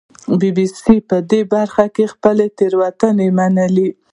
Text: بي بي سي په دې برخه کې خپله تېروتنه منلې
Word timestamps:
بي 0.39 0.49
بي 0.55 0.65
سي 0.83 0.95
په 1.09 1.17
دې 1.31 1.41
برخه 1.53 1.85
کې 1.95 2.05
خپله 2.13 2.45
تېروتنه 2.57 3.25
منلې 3.37 3.89